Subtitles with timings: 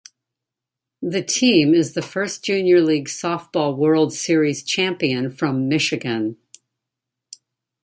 [1.03, 6.37] The team is the first Junior League Softball World Series champion from Michigan.